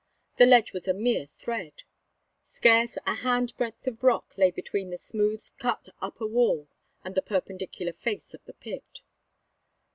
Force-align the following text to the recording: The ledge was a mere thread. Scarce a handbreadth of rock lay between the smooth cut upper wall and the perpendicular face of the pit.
The 0.37 0.47
ledge 0.47 0.73
was 0.73 0.87
a 0.87 0.95
mere 0.95 1.27
thread. 1.27 1.83
Scarce 2.41 2.97
a 3.05 3.13
handbreadth 3.17 3.85
of 3.85 4.01
rock 4.01 4.35
lay 4.35 4.49
between 4.49 4.89
the 4.89 4.97
smooth 4.97 5.47
cut 5.59 5.89
upper 6.01 6.25
wall 6.25 6.67
and 7.03 7.13
the 7.13 7.21
perpendicular 7.21 7.93
face 7.93 8.33
of 8.33 8.43
the 8.45 8.53
pit. 8.53 9.01